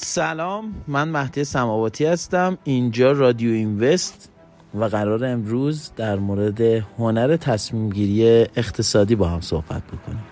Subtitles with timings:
[0.00, 2.58] سلام من مهدی سماواتی هستم.
[2.64, 4.30] اینجا رادیو اینوست
[4.74, 6.60] و قرار امروز در مورد
[6.98, 10.24] هنر تصمیم گیری اقتصادی با هم صحبت بکنیم.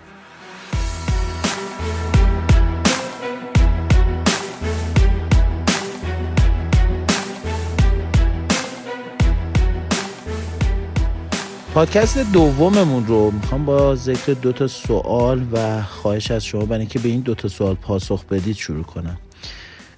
[11.73, 16.99] پادکست دوممون رو می‌خوام با ذکر دو تا سوال و خواهش از شما برای که
[16.99, 19.17] به این دو تا سوال پاسخ بدید شروع کنم.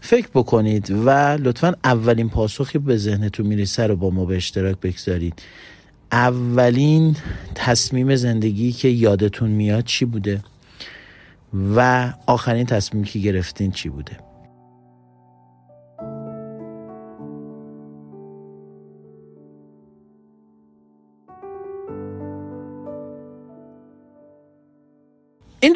[0.09, 5.41] فکر بکنید و لطفا اولین پاسخی به ذهنتون می‌رسه رو با ما به اشتراک بگذارید.
[6.11, 7.15] اولین
[7.55, 10.39] تصمیم زندگی که یادتون میاد چی بوده؟
[11.75, 14.28] و آخرین تصمیمی که گرفتین چی بوده؟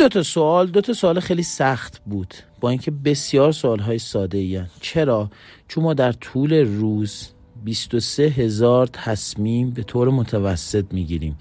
[0.04, 2.34] دوتا سوال دوتا سوال خیلی سخت بود.
[2.60, 5.30] با اینکه بسیار سوال های ساده ای چرا؟
[5.68, 7.28] چون ما در طول روز
[7.64, 11.38] 23 هزار تصمیم به طور متوسط می‌گیریم.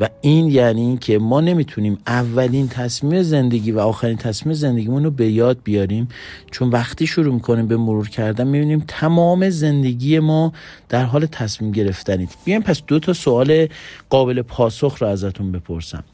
[0.00, 5.30] و این یعنی که ما نمی‌تونیم اولین تصمیم زندگی و آخرین تصمیم زندگیمون رو به
[5.30, 6.08] یاد بیاریم.
[6.50, 10.52] چون وقتی شروع می‌کنیم به مرور کردن می‌بینیم تمام زندگی ما
[10.88, 13.68] در حال تصمیم گرفتنید بیایم پس دو تا سوال
[14.10, 16.04] قابل پاسخ رو ازتون بپرسم.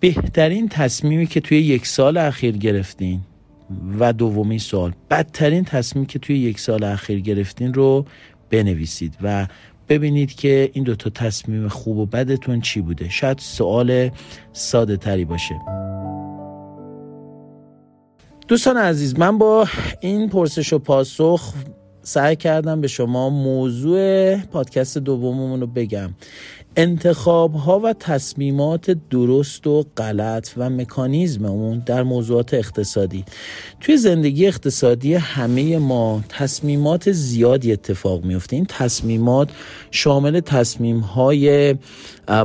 [0.00, 3.20] بهترین تصمیمی که توی یک سال اخیر گرفتین
[3.98, 8.04] و دومی سال بدترین تصمیمی که توی یک سال اخیر گرفتین رو
[8.50, 9.46] بنویسید و
[9.88, 13.08] ببینید که این دوتا تصمیم خوب و بدتون چی بوده.
[13.08, 14.10] شاید سوال
[14.52, 15.54] ساده تری باشه.
[18.48, 19.68] دوستان عزیز من با
[20.00, 21.54] این پرسش و پاسخ
[22.02, 26.10] سعی کردم به شما موضوع پادکست دوممون رو بگم.
[26.78, 33.24] انتخاب ها و تصمیمات درست و غلط و مکانیزم اون در موضوعات اقتصادی.
[33.80, 39.48] توی زندگی اقتصادی همه ما تصمیمات زیادی اتفاق میفته این تصمیمات
[39.90, 41.74] شامل تصمیم های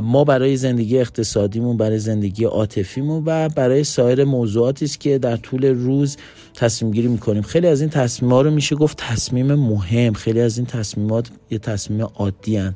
[0.02, 5.64] ما برای زندگی اقتصادیمون برای زندگی عاطفیمون و برای سایر موضوعاتی است که در طول
[5.64, 6.16] روز
[6.54, 7.42] تصمیم گیری می‌کنیم.
[7.42, 10.12] خیلی از این تصمیم ها رو میشه گفت تصمیم مهم.
[10.12, 12.74] خیلی از این تصمیمات یه تصمیم عادی هن.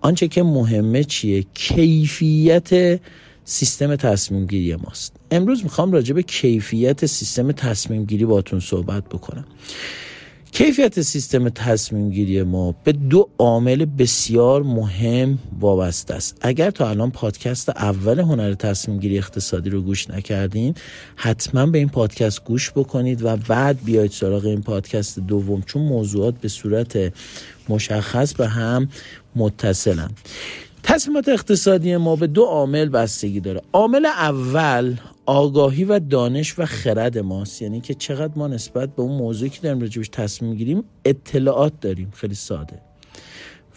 [0.00, 3.00] آنچه که مهمه چیه؟ کیفیت
[3.44, 5.16] سیستم تصمیم گیری ماست.
[5.30, 9.44] امروز می‌خوام راجع به کیفیت سیستم تصمیم گیری باتون صحبت بکنم.
[10.52, 16.36] کیفیت سیستم تصمیم گیری ما به دو عامل بسیار مهم وابسته است.
[16.40, 20.74] اگر تا الان پادکست اول هنر تصمیم گیری اقتصادی رو گوش نکردین
[21.16, 26.34] حتما به این پادکست گوش بکنید و بعد بیاید سراغ این پادکست دوم چون موضوعات
[26.40, 27.12] به صورت
[27.68, 28.88] مشخص به هم
[29.36, 30.10] متصلن.
[30.82, 33.62] تصمیمات اقتصادی ما به دو عامل بستگی داره.
[33.72, 34.96] عامل اول
[35.26, 37.62] آگاهی و دانش و خرد ماست.
[37.62, 42.10] یعنی که چقدر ما نسبت به اون موضوعی که داریم راجبش تصمیم گیریم اطلاعات داریم.
[42.14, 42.87] خیلی ساده.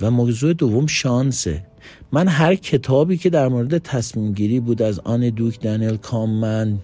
[0.02, 1.64] و موضوع دوم شانسه.
[2.12, 6.80] من هر کتابی که در مورد تصمیم گیری بود از آن دوک دانیل کامن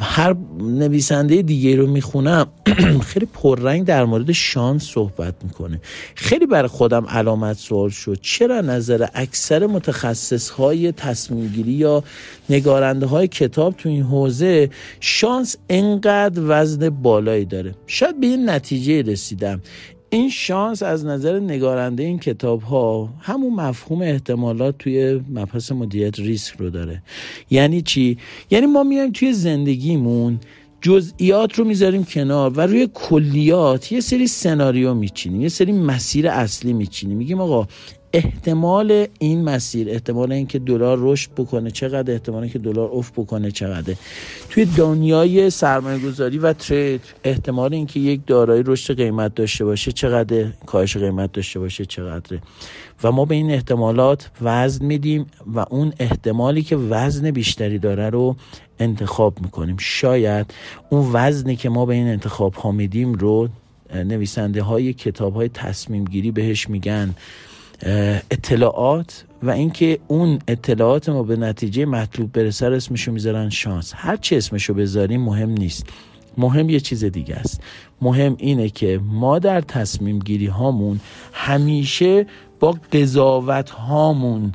[0.00, 2.46] هر نویسنده دیگه رو می‌خونم
[3.10, 5.80] خیلی پررنگ در مورد شانس صحبت می‌کنه.
[6.14, 8.18] خیلی برای خودم علامت سوال شد.
[8.22, 12.04] چرا نظر اکثر متخصص های تصمیم گیری یا
[12.50, 14.70] نگارنده های کتاب تو این حوزه
[15.00, 19.60] شانس انقدر وزن بالایی داره؟ شاید به این نتیجه رسیدم.
[20.10, 26.54] این شانس از نظر نگارنده این کتاب ها همون مفهوم احتمالات توی مبحث مدیریت ریسک
[26.58, 27.02] رو داره.
[27.50, 28.18] یعنی چی؟
[28.50, 30.40] یعنی ما میایم توی زندگیمون
[30.80, 36.72] جزئیات رو می‌ذاریم کنار و روی کلیات یه سری سناریو میچینیم یه سری مسیر اصلی
[36.72, 37.16] میچینیم.
[37.16, 37.66] میگیم آقا
[38.12, 43.94] احتمال این مسیر احتمال اینکه دلار رشد بکنه چقدر؟ احتمال اینکه دلار افت بکنه چقدر
[44.50, 50.46] توی دنیای سرمایه گذاری و ترید احتمال اینکه یک دارایی رشد قیمت داشته باشه چقدر
[50.66, 52.40] کاهش قیمت داشته باشه چقدره؟
[53.04, 58.36] و ما به این احتمالات وزن میدیم و اون احتمالی که وزن بیشتری داره رو
[58.78, 59.76] انتخاب می‌کنیم.
[59.78, 60.54] شاید
[60.90, 63.48] اون وزنی که ما به این انتخاب ها میدیم رو
[63.94, 67.14] نویسنده های کتاب های تصمیم گیری بهش میگن.
[68.30, 73.92] اطلاعات و اینکه اون اطلاعات ما به نتیجه مطلوب برسه رو اسمشو می‌ذارن شانس.
[73.96, 75.86] هر چی اسمشو بذاریم مهم نیست.
[76.38, 77.60] مهم یه چیز دیگه است.
[78.02, 81.00] مهم اینه که ما در تصمیم گیری هامون
[81.32, 82.26] همیشه
[82.60, 84.52] با قضاوت هامون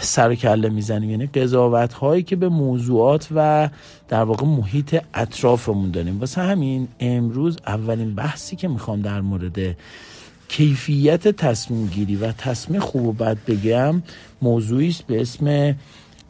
[0.00, 1.10] سر کله می‌زنیم.
[1.10, 3.68] یعنی قضاوت هایی که به موضوعات و
[4.08, 6.20] در واقع محیط اطرافمون داریم.
[6.20, 9.76] واسه همین امروز اولین بحثی که می‌خوام در مورد
[10.50, 14.02] کیفیت تصمیم گیری و تصمیم خوب و بد بگم
[14.42, 15.74] موضوعی است به اسم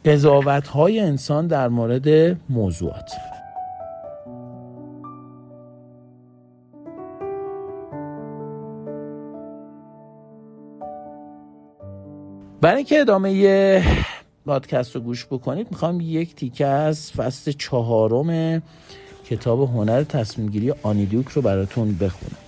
[0.05, 3.11] قضاوت های انسان در مورد موضوعات.
[12.61, 13.83] برای اینکه ادامه
[14.45, 18.61] پادکست رو گوش بکنید می‌خوام یک تیکه از فصل چهارم
[19.25, 22.40] کتاب هنر تصمیم گیری آنیدیوک رو براتون بخونم.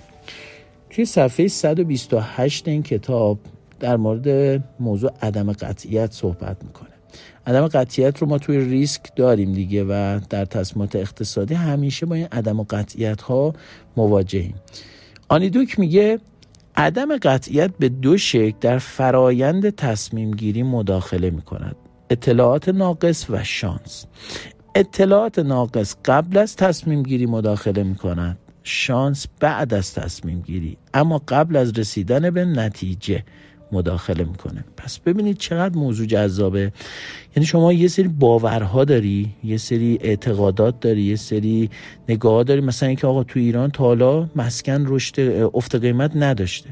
[0.94, 3.40] توی صفحه 128 این کتاب
[3.80, 6.90] در مورد موضوع عدم قطعیت صحبت می‌کنه.
[7.48, 12.28] عدم قطعیت رو ما توی ریسک داریم دیگه و در تصمیمات اقتصادی همیشه با این
[12.32, 13.54] عدم قطعیت ها
[13.98, 14.56] مواجهیم.
[15.30, 16.20] آنیدوک میگه
[16.76, 21.76] عدم قطعیت به دو شکل در فرایند تصمیم گیری مداخله می کند
[22.10, 24.06] اطلاعات ناقص و شانس.
[24.76, 30.78] اطلاعات ناقص قبل از تصمیم گیری مداخله می کند شانس بعد از تصمیم گیری.
[30.94, 33.24] اما قبل از رسیدن به نتیجه
[33.72, 34.64] مداخله می‌کنه.
[34.78, 36.72] پس ببینید چقدر موضوع جذابه.
[37.36, 41.70] یعنی شما یه سری باورها داری یه سری اعتقادات داری یه سری
[42.10, 42.62] نگاه داری.
[42.62, 46.70] مثلا اینکه آقا تو ایران تا حالا مسکن رشد افت قیمت نداشته.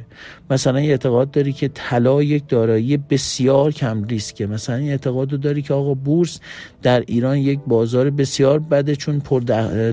[0.50, 4.48] مثلا یه اعتقاد داری که طلا یک دارایی بسیار کم ریسکه.
[4.48, 6.40] مثلا این اعتقاد داری که آقا بورس
[6.82, 9.40] در ایران یک بازار بسیار بده چون پر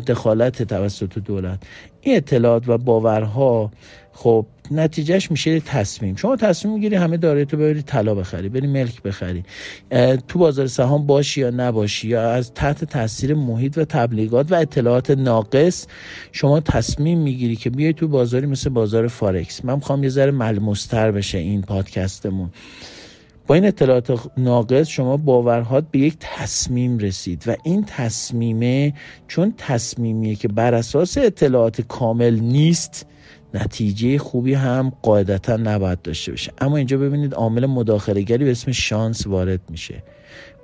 [0.07, 1.63] دخالت توسط دولت.
[2.01, 3.71] این اطلاعات و باورها
[4.13, 6.17] خب نتیجهش میشه تصمیم.
[6.17, 9.45] شما تصمیم می‌گیری همه داره تو ببری طلا بخری بری ملک بخری.
[10.29, 15.11] تو بازار سهام باشی یا نباشی یا از تحت تاثیر محیط و تبلیغات و اطلاعات
[15.11, 15.87] ناقص
[16.33, 21.11] شما تصمیم می‌گیری که بیای تو بازاری مثل بازار فارکس من می‌خوام یه ذره ملموستر
[21.11, 22.51] بشه این پادکستمون.
[23.49, 28.95] با این اطلاعات ناقص شما باورهات به یک تصمیم رسید و این تصمیمه
[29.29, 33.07] چون تصمیمیه که بر اساس اطلاعات کامل نیست
[33.55, 36.53] نتیجه خوبی هم قاعدتا نباید داشته باشه.
[36.59, 40.03] اما اینجا ببینید عامل مداخله گری به اسم شانس وارد میشه.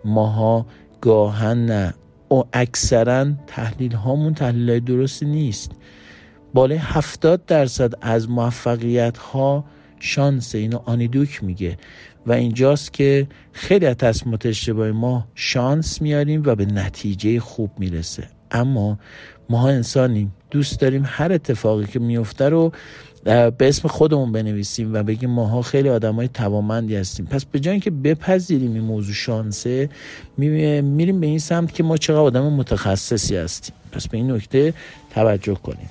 [0.05, 0.67] ماها
[1.01, 1.95] گاهن نه.
[2.31, 5.71] و اکثرا تحلیل هامون تحلیل های درستی نیست.
[6.55, 9.65] بالای هفتاد درصد از موفقیت ها
[10.01, 11.79] شانس اینو آنیدوک میگه.
[12.27, 18.29] و اینجاست که خیلی از تصمیمات اشتباهی ما شانس میاریم و به نتیجه خوب می‌رسه.
[18.51, 18.99] اما
[19.51, 22.73] ما انسانیم دوست داریم هر اتفاقی که میفته رو
[23.25, 27.27] به اسم خودمون بنویسیم و بگیم ماها خیلی آدم های توامندی هستیم.
[27.27, 29.89] پس به جای که بپذیریم این موضوع شانسه
[30.39, 33.75] میریم به این سمت که ما چقدر آدم متخصصی هستیم.
[33.93, 34.75] پس به این نکته
[35.15, 35.89] توجه کنیم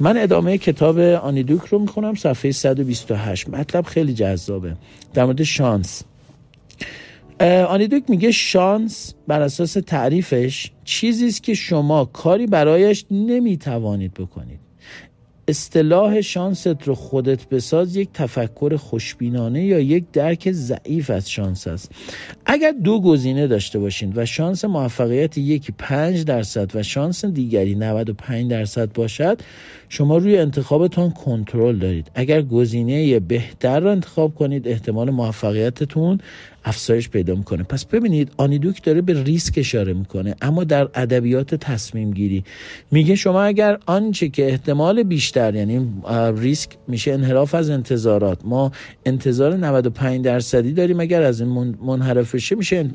[0.00, 4.76] من ادامه کتاب آنیدوک رو می‌خونم صفحه 128 مطلب خیلی جذابه.
[5.14, 6.02] در مورد شانس.
[7.68, 14.65] آنیدوک میگه شانس بر اساس تعریفش چیزی است که شما کاری برایش نمی‌توانید بکنید.
[15.48, 21.92] اصطلاح شانست رو خودت بساز یک تفکر خوشبینانه یا یک درک ضعیف از شانس است.
[22.46, 28.50] اگر دو گزینه داشته باشید و شانس موفقیت یکی 5 درصد و شانس دیگری 95
[28.50, 29.40] درصد باشد
[29.88, 32.10] شما روی انتخابتان کنترل دارید.
[32.14, 36.20] اگر گزینه بهتر را انتخاب کنید احتمال موفقیتتون
[36.68, 37.62] افزایش پیدا می‌کنه.
[37.62, 42.44] پس ببینید آنیدوک داره به ریسک اشاره می‌کنه اما در ادبیات تصمیم گیری
[42.90, 45.86] میگه شما اگر آنچه که احتمال بیشتر یعنی
[46.36, 48.38] ریسک میشه انحراف از انتظارات.
[48.44, 48.72] ما
[49.06, 52.90] انتظار 95 درصدی داریم اگر از این منحرف بشه میشه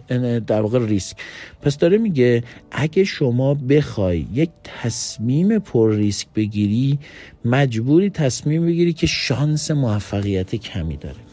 [0.48, 1.18] در واقع ریسک.
[1.62, 4.50] پس داره میگه اگه شما بخوای یک
[4.82, 7.00] تصمیم پر ریسک بگیری
[7.46, 11.31] مجبوری تصمیم بگیری که شانس موفقیت کمی داره.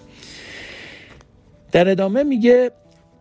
[1.72, 2.70] در ادامه میگه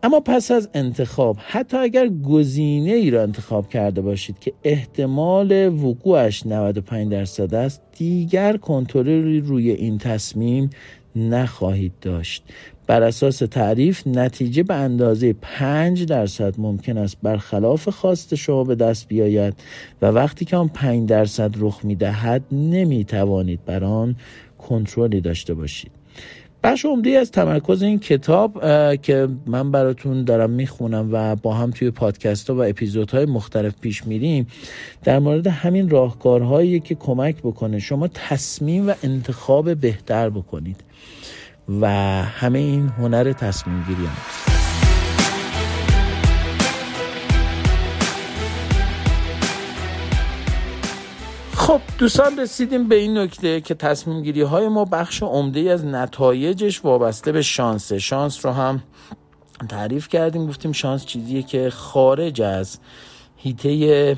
[0.02, 6.46] اما پس از انتخاب حتی اگر گزینه ای را انتخاب کرده باشید که احتمال وقوعش
[6.46, 10.70] 95 درصد است دیگر کنترلی روی این تصمیم
[11.16, 12.44] نخواهید داشت.
[12.86, 19.08] بر اساس تعریف نتیجه به اندازه 5 درصد ممکن است برخلاف خواست شما به دست
[19.08, 19.54] بیاید
[20.02, 24.16] و وقتی که آن 5 درصد رخ می‌دهد نمی توانید بر آن
[24.58, 25.97] کنترلی داشته باشید.
[26.62, 28.60] بخش عمده از تمرکز این کتاب
[29.02, 34.06] که من براتون دارم می‌خونم و با هم توی پادکست ها و اپیزودهای مختلف پیش
[34.06, 34.46] میریم
[35.04, 40.84] در مورد همین راهکارهایی که کمک بکنه شما تصمیم و انتخاب بهتر بکنید
[41.80, 41.86] و
[42.22, 44.37] همه این هنر تصمیم گیری هم
[51.68, 56.84] خب دوستان رسیدیم به این نکته که تصمیم گیری های ما بخش عمده از نتایجش
[56.84, 58.82] وابسته به شانسه شانس رو هم
[59.68, 62.78] تعریف کردیم گفتیم شانس چیزیه که خارج از
[63.36, 64.16] هیته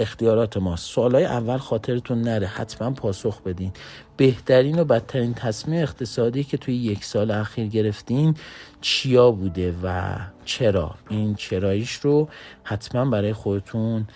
[0.00, 3.72] اختیارات ماست سوالای اول خاطرتون نره حتما پاسخ بدین.
[4.16, 8.36] بهترین و بدترین تصمیم اقتصادی که توی یک سال اخیر گرفتین
[8.80, 12.28] چیا بوده و چرا؟ این چراییش رو
[12.64, 14.06] حتما برای خودتون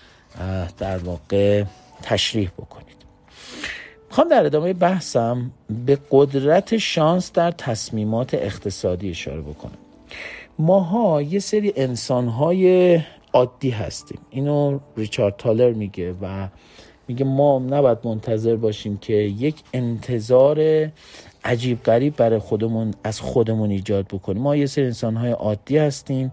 [0.78, 1.64] در واقع
[2.02, 2.96] تشریح بکنید.
[4.08, 5.50] می‌خوام در ادامه بحثم
[5.86, 9.78] به قدرت شانس در تصمیمات اقتصادی اشاره بکنم.
[10.58, 13.00] ماها یه سری انسانهای
[13.32, 14.18] عادی هستیم.
[14.30, 16.48] اینو ریچارد تالر میگه و
[17.08, 20.88] میگه ما نباید منتظر باشیم که یک انتظار
[21.46, 24.42] عجیب غریب برای خودمون از خودمون ایجاد بکنیم.
[24.42, 26.32] ما یه سری انسانهای عادی هستیم.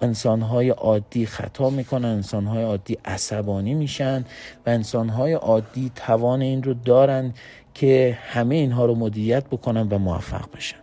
[0.00, 4.24] انسانهای عادی خطا می‌کنن انسانهای عادی عصبانی میشن
[4.66, 7.34] و انسانهای عادی توان این رو دارن
[7.74, 10.76] که همه اینها رو مدیریت بکنن و موفق بشن.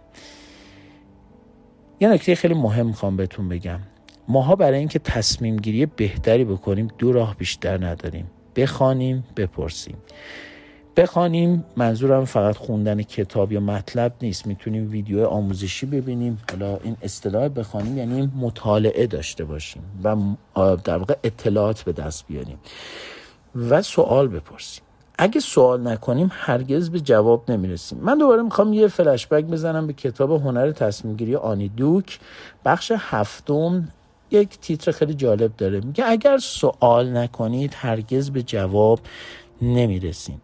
[1.99, 3.79] یه نکته خیلی مهم می‌خوام بهتون بگم.
[4.27, 8.31] ماها برای اینکه تصمیم گیری بهتری بکنیم دو راه بیشتر نداریم.
[8.55, 9.97] بخوانیم بپرسیم.
[10.97, 11.65] بخوانیم.
[11.77, 14.47] منظورم فقط خوندن کتاب یا مطلب نیست.
[14.47, 16.39] می‌تونیم ویدیو آموزشی ببینیم.
[16.51, 20.15] حالا این اصطلاح بخوانیم یعنی مطالعه داشته باشیم و
[20.83, 22.59] در واقع اطلاعات به دست بیاریم
[23.55, 24.83] و سوال بپرسیم.
[25.17, 27.99] اگه سوال نکنیم هرگز به جواب نمی‌رسیم.
[28.01, 32.19] من دوباره می‌خوام یه فلشبک بزنم به کتاب هنر تصمیم گیری آنی دوک.
[32.65, 33.87] بخش هفتم
[34.31, 35.81] یک تیتر خیلی جالب داره.
[35.81, 38.99] میگه اگر سوال نکنید هرگز به جواب
[39.61, 40.41] نمی‌رسیم.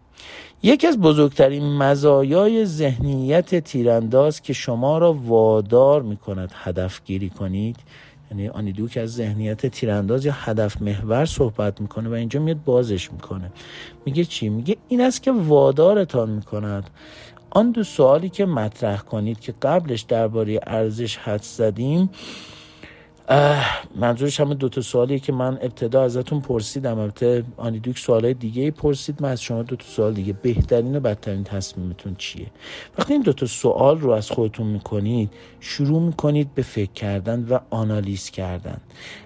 [0.63, 7.77] یکی از بزرگترین مزایای ذهنیت تیرانداز که شما را وادار می‌کند هدف گیری کنید
[8.31, 13.11] یعنی آنیدو که از ذهنیت تیرانداز یا هدف محور صحبت می‌کنه و اینجا میاد بازش
[13.11, 13.51] می‌کنه.
[14.05, 16.89] میگه چی؟ میگه این است که وادارتان می‌کند.
[17.49, 22.09] آن دو سوالی که مطرح کنید که قبلش درباره ارزش حد زدیم
[23.95, 26.99] منظورش همه دوتا سوالیه که من ابتدا ازتون پرسیدم.
[26.99, 29.21] البته آنیدوک سوالای دیگه پرسید.
[29.21, 32.47] من از شما دوتا سوال دیگه بهترین و بدترین تصمیمتون چیه؟
[32.97, 35.29] وقتی این دوتا سوال رو از خودتون می‌کنید
[35.59, 38.77] شروع می‌کنید به فکر کردن و آنالیز کردن.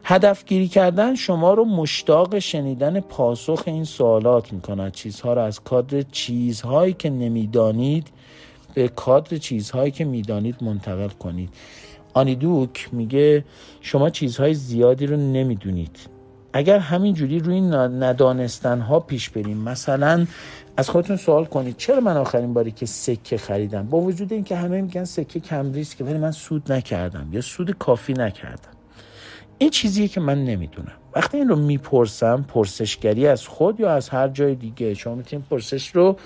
[0.04, 6.02] هدف گیری کردن شما رو مشتاق شنیدن پاسخ این سوالات می‌کند چیزها رو از کادر
[6.12, 8.08] چیزهایی که نمی‌دانید
[8.74, 11.50] به کادر چیزهایی که می‌دانید منتقل کنید.
[12.14, 13.46] آنیدوک میگه
[13.82, 15.98] شما چیزهای زیادی رو نمی‌دونید.
[16.54, 20.28] اگر همینجوری روی ندانستن ها پیش بریم مثلا
[20.78, 24.82] از خودتون سوال کنید چرا من آخرین باری که سکه خریدم؟ با وجود اینکه همه
[24.82, 28.72] میگن سکه کم ریسکه ولی من سود نکردم یا سود کافی نکردم.
[29.58, 30.92] این چیزیه که من نمی‌دونم.
[31.16, 35.88] وقتی این رو می‌پرسم پرسشگری از خود یا از هر جای دیگه؟ شما می‌تونید پرسش
[35.88, 36.18] رو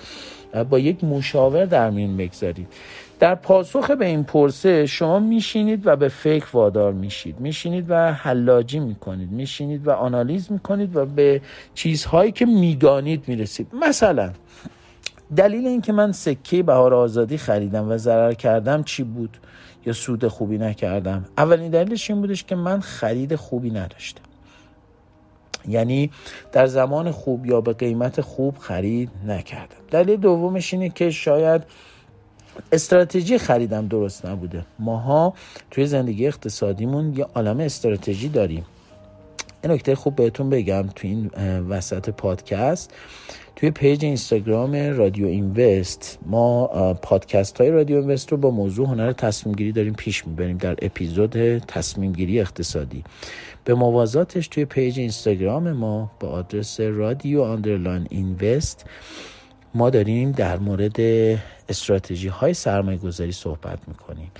[0.70, 2.68] با یک مشاور در میون بگذارید.
[3.18, 7.40] در پاسخ به این پرسه شما میشینید و به فکر وادار میشید.
[7.40, 9.30] میشینید و حلاجی می‌کنید.
[9.30, 11.40] میشینید و آنالیز می‌کنید و به
[11.74, 13.68] چیزهایی که می‌دانید می‌رسید.
[13.82, 14.30] مثلا
[15.36, 19.36] دلیل اینکه من سکه بهار آزادی خریدم و ضرر کردم چی بود؟
[19.86, 24.22] یا سود خوبی نکردم؟ اولین دلیلش این بودش که من خرید خوبی نداشتم.
[25.68, 26.10] یعنی
[26.52, 29.76] در زمان خوب یا به قیمت خوب خرید نکردم.
[29.90, 31.62] دلیل دومش اینه که شاید
[32.72, 34.64] استراتژی خریدم درست نبوده.
[34.78, 35.34] ماها
[35.70, 38.64] توی زندگی اقتصادیمون یه عالم استراتژی داریم.
[39.62, 42.94] این نکته خوب بهتون بگم توی این وسط پادکست.
[43.56, 49.54] توی page اینستاگرام رادیو اینوست ما پادکست های رادیو اینوست رو با موضوع هنر تصمیم
[49.54, 53.04] گیری داریم پیش می‌بریم در اپیزود تصمیم گیری اقتصادی.
[53.64, 58.84] به موازاتش توی page اینستاگرام ما با آدرس رادیو underline اینوست
[59.76, 61.00] ما داریم در مورد
[61.68, 64.30] استراتژی های سرمایه گذاری صحبت می‌کنیم.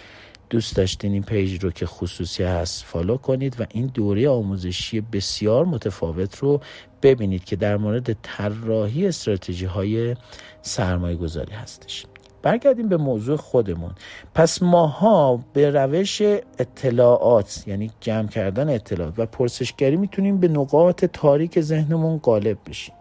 [0.50, 5.64] دوست داشتین این page رو که خصوصی هست follow کنید و این دوره آموزشی بسیار
[5.64, 6.61] متفاوت رو
[7.02, 10.16] ببینید که در مورد طراحی استراتژی های
[10.62, 12.07] سرمایه گذاری هستش.
[12.43, 13.90] برگردیم به موضوع خودمون.
[14.35, 16.23] پس ماها به روش
[16.59, 22.95] اطلاعات یعنی جمع کردن اطلاعات و پرسشگری می‌تونیم به نقاط تاریک ذهنمون غالب بشیم.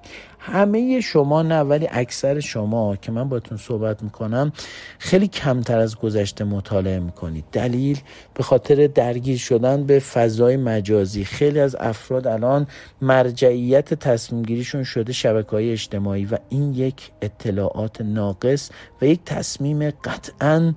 [0.45, 4.51] همه شما نه ولی اکثر شما که من باتون صحبت می‌کنم
[4.99, 7.45] خیلی کمتر از گذشته مطالعه می‌کنید.
[7.51, 7.99] دلیل
[8.33, 11.25] به خاطر درگیر شدن به فضای مجازی.
[11.25, 12.67] خیلی از افراد الان
[13.01, 18.69] مرجعیت تصمیم گیریشون شده شبکه های اجتماعی و این یک اطلاعات ناقص
[19.01, 20.73] و یک تصمیم قطعا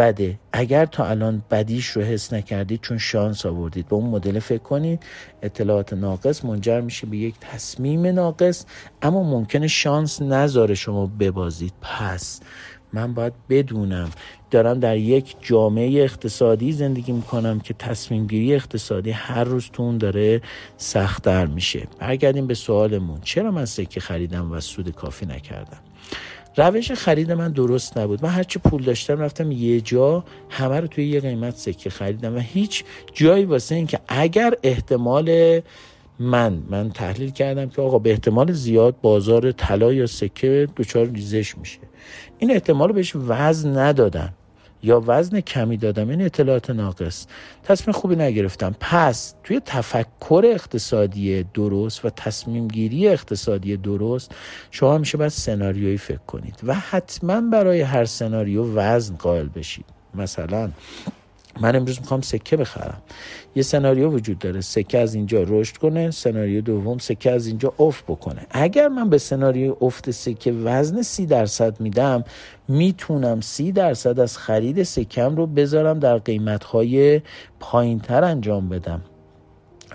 [0.00, 0.38] بده.
[0.52, 3.88] اگر تا الان بدیش رو حس نکردید چون شانس آوردید.
[3.88, 5.02] به اون مدل فکر کنید
[5.42, 8.64] اطلاعات ناقص منجر میشه به یک تصمیم ناقص
[9.02, 11.72] اما ممکنه شانس نذاره شما ببازید.
[11.82, 12.40] پس
[12.92, 14.10] من باید بدونم.
[14.50, 19.98] دارم در یک جامعه اقتصادی زندگی می‌کنم که تصمیم گیری اقتصادی هر روز تو اون
[19.98, 20.42] داره
[20.76, 21.88] سختتر میشه.
[21.98, 23.20] برگردیم به سوالمون.
[23.22, 25.89] چرا من سکه خریدم و سود کافی نکردم؟
[26.56, 28.22] روش خرید من درست نبود.
[28.22, 32.38] من هرچی پول داشتم رفتم یه جا همه رو توی یه قیمت سکه خریدم و
[32.38, 35.60] هیچ جایی واسه این که اگر احتمال
[36.18, 41.58] من من تحلیل کردم که آقا به احتمال زیاد بازار طلا یا سکه دچار ریزش
[41.58, 41.78] میشه.
[42.38, 44.32] این احتمال بهش وزن ندادن.
[44.82, 47.26] یا وزن کمی دادم این اطلاعات ناقص.
[47.64, 48.74] تصمیم خوبی نگرفتم.
[48.80, 54.34] پس توی تفکر اقتصادی درست و تصمیم گیری اقتصادی درست
[54.70, 59.84] شما همیشه باید سناریویی فکر کنید و حتما برای هر سناریو وزن قائل بشید.
[60.14, 60.70] مثلا
[61.60, 63.02] من امروز می‌خوام سکه بخرم.
[63.54, 64.60] یه سناریو وجود داره.
[64.60, 66.10] سکه از اینجا رشد کنه.
[66.10, 68.46] سناریو دوم سکه از اینجا افت بکنه.
[68.50, 72.24] اگر من به سناریو افت سکه وزن سی درصد میدم
[72.68, 77.22] می‌تونم سی درصد از خرید سکم رو بذارم در قیمتهای
[77.60, 79.02] پایینتر انجام بدم.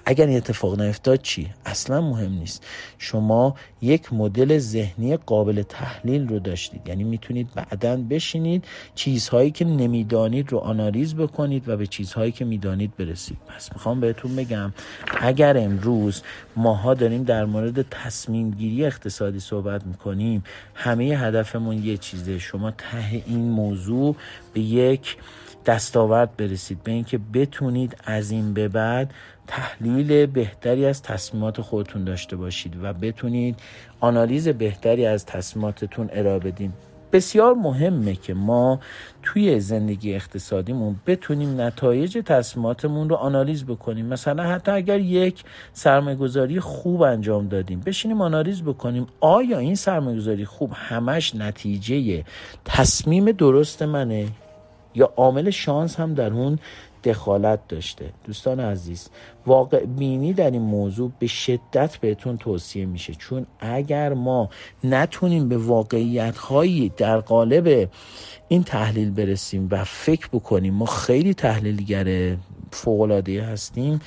[0.06, 2.66] اگر این اتفاق نیفتاد چی؟ اصلا مهم نیست.
[2.98, 6.82] شما یک مدل ذهنی قابل تحلیل رو داشتید.
[6.88, 12.98] یعنی می‌تونید بعدا بشینید چیزهایی که نمی‌دانید رو آنالیز بکنید و به چیزهایی که می‌دانید
[12.98, 13.38] برسید.
[13.48, 14.74] پس می‌خوام بهتون بگم
[15.22, 16.22] اگر امروز
[16.56, 20.44] ماها داریم در مورد تصمیم گیری اقتصادی صحبت می‌کنیم
[20.76, 22.40] همه هدفمون یه چیزه.
[22.40, 24.16] شما ته این موضوع
[24.54, 25.18] به یک
[25.66, 29.14] دستاورد برسید به اینکه بتونید از این به بعد
[29.48, 33.60] تحلیل بهتری از تصمیمات خودتون داشته باشید و بتونید
[34.00, 36.74] آنالیز بهتری از تصمیماتتون ارائه بدین.
[37.12, 38.80] بسیار مهمه که ما
[39.24, 44.06] توی زندگی اقتصادیمون بتونیم نتایج تصمیماتمون رو آنالیز بکنیم.
[44.06, 45.44] مثلا حتی اگر یک
[45.74, 52.24] سرمایه‌گذاری خوب انجام دادیم بشینیم آنالیز بکنیم آیا این سرمایه‌گذاری خوب همش نتیجه
[52.66, 54.28] تصمیم درست منه؟
[54.96, 56.60] یا عامل شانس هم در اون
[57.04, 58.06] دخالت داشته.
[58.24, 59.10] دوستان عزیز
[59.46, 63.14] واقع بینی در این موضوع به شدت بهتون توصیه میشه.
[63.14, 64.50] چون اگر ما
[64.84, 67.90] نتونیم به واقعیت هایی در قالب
[68.48, 72.38] این تحلیل برسیم و فکر بکنیم ما خیلی تحلیلگر
[72.72, 74.00] فوقلاده هستیم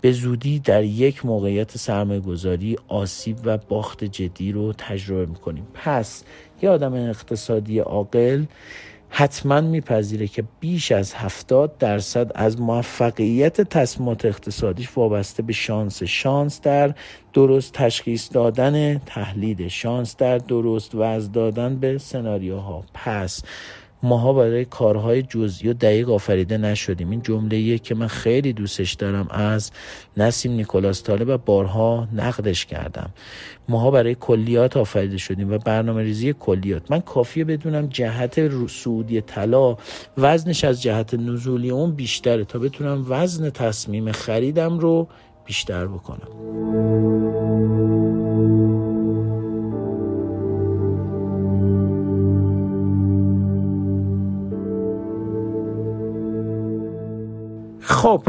[0.00, 5.66] به زودی در یک موقعیت سرمایه گذاری آسیب و باخت جدی رو تجربه می‌کنیم.
[5.74, 6.24] پس
[6.62, 8.44] یه آدم اقتصادی عاقل
[9.10, 16.60] حتما میپذیره که بیش از 70 درصد از موفقیت تصمیمات اقتصادیش وابسته به شانس شانس
[16.60, 16.94] در
[17.32, 22.84] درست تشخیص دادن تحلیل شانس در درست وضع دادن به سناریوها.
[22.94, 23.42] پس
[24.02, 27.10] ماها برای کارهای جزئی و دقیق آفریده نشدیم.
[27.10, 29.70] این جمله که من خیلی دوستش دارم از
[30.16, 33.10] نسیم نیکولاس طالب و بارها نقدش کردم.
[33.68, 36.90] ماها برای کلیات آفریده شدیم و برنامه ریزی کلیات.
[36.90, 39.76] من کافیه بدونم جهت سعودی طلا
[40.18, 42.44] وزنش از جهت نزولی اون بیشتره.
[42.44, 45.08] تا بتونم وزن تصمیم خریدم رو
[45.44, 46.28] بیشتر بکنم.
[57.90, 58.22] خب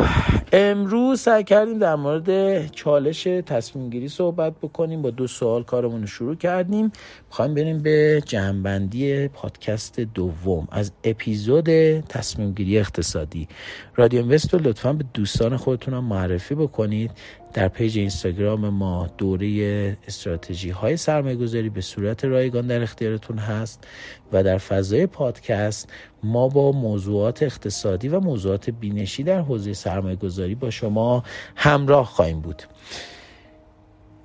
[0.54, 6.08] امروز سعی کردیم در مورد چالش تصمیم گیری صحبت بکنیم با دو سوال کارمون رو
[6.08, 6.92] شروع کردیم.
[7.28, 13.48] می‌خوایم بریم به جنبندی پادکست دوم از اپیزود تصمیم گیری اقتصادی.
[13.96, 17.12] رادیو اینوست لطفا به دوستان خودتون هم معرفی بکنید.
[17.54, 23.88] در پیج اینستاگرام ما دوره استراتژی های سرمایه گذاری به صورت رایگان در اختیارتون هست
[24.34, 25.90] و در فضای پادکست
[26.24, 31.24] ما با موضوعات اقتصادی و موضوعات بینشی در حوزه سرمایه گذاری با شما
[31.56, 32.64] همراه خواهیم بود.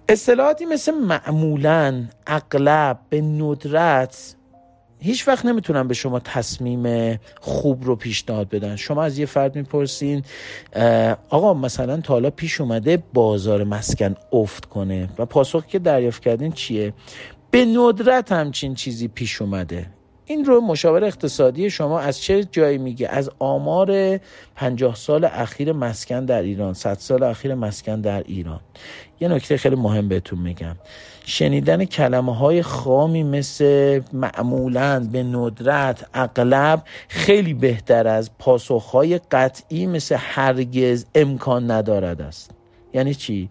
[0.09, 4.36] اصطلاحاتی مثل معمولا اغلب به ندرت
[5.07, 8.77] هیچ وقت نمی‌تونن به شما تصمیم خوب رو پیشنهاد بدن.
[8.77, 10.23] شما از یه فرد می‌پرسین
[11.29, 16.53] آقا مثلا تا حالا پیش اومده بازار مسکن افت کنه و پاسخ که دریافت کردین
[16.53, 16.93] چیه؟
[17.51, 19.87] به ندرت همچین چیزی پیش اومده.
[20.27, 24.21] این رو مشاور اقتصادی شما از چه جایی میگه؟ از آمار
[24.55, 28.61] پنجاه سال اخیر مسکن در ایران صد سال اخیر مسکن در ایران.
[29.21, 30.77] یه نکته خیلی مهم بهتون میگم.
[31.29, 39.87] شنیدن کلمه های خامی مثل معمولا به ندرت اغلب خیلی بهتر از پاسخ های قطعی
[39.87, 42.51] مثل هرگز امکان ندارد است
[42.95, 43.49] یعنی چی؟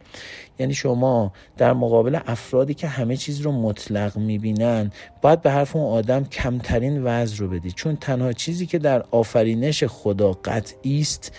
[0.59, 5.97] یعنی شما در مقابل افرادی که همه چیز رو مطلق می‌بینن باید به حرف اون
[5.97, 11.31] آدم کمترین وضع رو بدید چون تنها چیزی که در آفرینش خدا قطعی است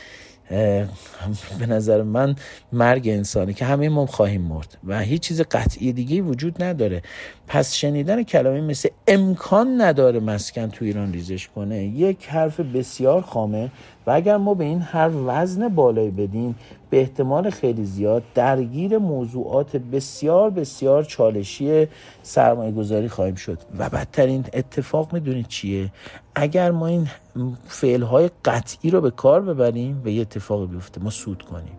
[1.59, 2.37] به نظر من
[2.73, 7.03] مرگ انسانی که همه ما خواهیم مرد و هیچ چیز قطعی دیگه وجود نداره.
[7.49, 11.85] پس شنیدن کلمه مثل امکان نداره مسکن تو ایران ریزش کنه.
[11.85, 13.71] یک حرف بسیار خامه.
[14.07, 16.55] و اگر ما به این هر وزن بالایی بدیم
[16.91, 21.87] به احتمال خیلی زیاد درگیر موضوعات بسیار بسیار چالشی
[22.23, 23.59] سرمایه گذاری خواهیم شد.
[23.79, 25.93] و بدترین اتفاق می‌دونید چیه؟
[26.35, 27.09] اگر ما این
[27.69, 31.77] فعل های قطعی رو به کار ببریم و یه اتفاقی بیفته ما سود کنیم.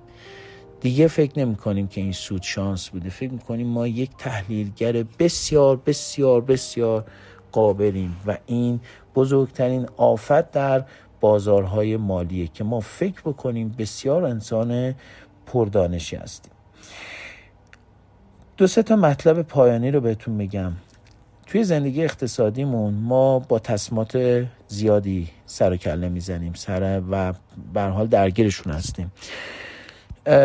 [0.82, 3.10] دیگه فکر نمی کنیم که این سود شانس بوده.
[3.10, 7.04] فکر می کنیم ما یک تحلیلگر بسیار بسیار بسیار
[7.52, 8.16] قابلیم.
[8.28, 8.80] و این
[9.16, 10.84] بزرگترین آفت در
[11.20, 14.96] بازارهای مالیه که ما فکر بکنیم بسیار انسان
[15.46, 16.52] پردانشی هستیم.
[18.58, 20.74] دو سه تا مطلب پایانی رو بهتون میگم.
[21.46, 27.34] توی زندگی اقتصادیمون ما با تصمیمات زیادی سر و کله می‌زنیم سر و
[27.74, 29.12] به حال درگیرشون هستیم.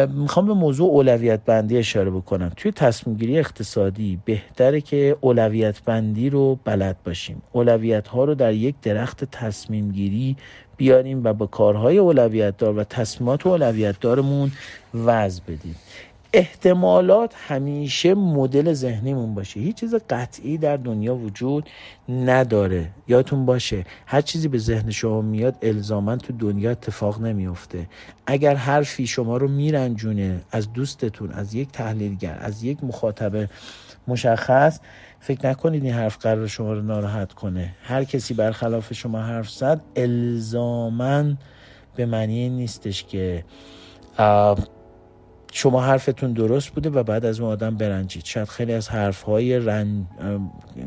[0.08, 2.52] می‌خوام به موضوع اولویت بندی اشاره بکنم.
[2.56, 7.42] توی تصمیم گیری اقتصادی بهتره که اولویت بندی رو بلد باشیم.
[7.52, 10.36] اولویت ها رو در یک درخت تصمیم گیری
[10.76, 14.52] بیاریم و با کارهای اولویت دار و تصمیمات اولویت دارمون
[14.94, 15.76] وضع بدیم.
[16.32, 19.60] احتمالات همیشه مدل ذهنیمون باشه.
[19.60, 21.70] هیچ چیز قطعی در دنیا وجود
[22.08, 22.90] نداره.
[23.08, 27.86] یادتون باشه هر چیزی به ذهن شما میاد الزاما تو دنیا اتفاق نمیفته
[28.26, 33.48] اگر حرفی شما رو میرنجونه از دوستتون از یک تحلیلگر از یک مخاطب
[34.08, 34.80] مشخص
[35.20, 37.74] فکر نکنید این حرف قرار شما رو ناراحت کنه.
[37.82, 41.24] هر کسی برخلاف شما حرف زد الزاما
[41.96, 43.44] به معنی نیستش که
[45.54, 48.24] شما حرفتون درست بوده و بعد از اون آدم برنجید.
[48.24, 50.04] شاید خیلی از حرفهای رنج،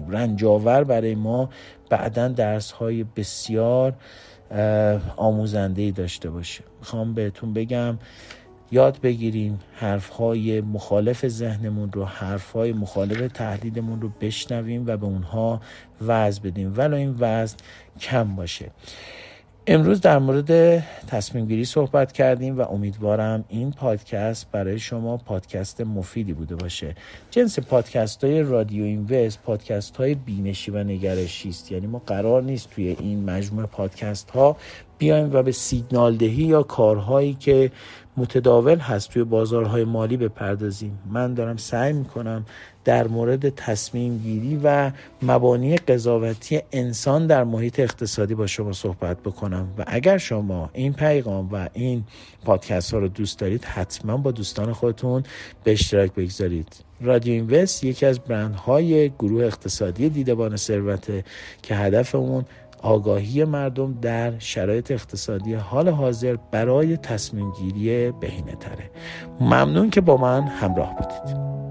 [0.10, 1.50] رنجاور برای ما
[1.90, 3.94] بعدا درس های بسیار
[5.16, 6.64] آموزنده ای داشته باشه.
[6.80, 7.98] می‌خوام بهتون بگم
[8.72, 15.06] یاد بگیریم حرف های مخالف ذهنمون رو حرف های مخالف تحلیلمون رو بشنویم و به
[15.06, 15.62] اونها
[16.02, 16.74] وزن بدیم.
[16.78, 17.58] ولی این وزن
[18.00, 18.72] کم باشه.
[19.68, 26.34] امروز در مورد تصمیم گیری صحبت کردیم و امیدوارم این پادکست برای شما پادکست مفیدی
[26.34, 26.96] بوده باشه.
[27.32, 32.70] جنس پادکست های رادیو اینوست پادکست های بینشی و نگرشی است یعنی ما قرار نیست
[32.70, 34.58] توی این مجموعه پادکست ها
[34.98, 37.72] بیایم و به سیگنال دهی یا کارهایی که
[38.18, 41.00] متداول هست توی بازارهای مالی بپردازیم.
[41.12, 42.46] من دارم سعی می‌کنم
[42.84, 49.68] در مورد تصمیم گیری و مبانی قضاوتی انسان در محیط اقتصادی با شما صحبت بکنم.
[49.78, 52.04] و اگر شما این پیغام و این
[52.46, 55.24] پادکست ها رو دوست دارید حتما با دوستان خودتون
[55.64, 56.86] به اشتراک بگذارید.
[57.02, 61.24] رادیو اینوست یکی از برندهای گروه اقتصادی دیدبان ثروته
[61.62, 62.46] که هدف اون
[62.86, 68.92] آگاهی مردم در شرایط اقتصادی حال حاضر برای تصمیم گیری بهینه تره
[69.40, 71.65] ممنون که با من همراه بودید.